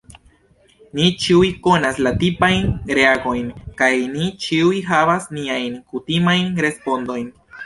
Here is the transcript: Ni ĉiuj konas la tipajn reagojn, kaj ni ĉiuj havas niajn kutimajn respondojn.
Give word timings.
Ni 0.99 1.09
ĉiuj 1.25 1.49
konas 1.67 1.99
la 2.07 2.13
tipajn 2.23 2.65
reagojn, 3.01 3.51
kaj 3.83 3.91
ni 4.15 4.31
ĉiuj 4.47 4.81
havas 4.89 5.29
niajn 5.37 5.77
kutimajn 5.93 6.51
respondojn. 6.69 7.31